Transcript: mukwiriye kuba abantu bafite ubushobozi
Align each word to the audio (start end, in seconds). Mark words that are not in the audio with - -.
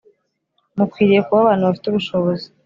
mukwiriye 0.77 1.21
kuba 1.27 1.39
abantu 1.43 1.63
bafite 1.67 1.85
ubushobozi 1.87 2.47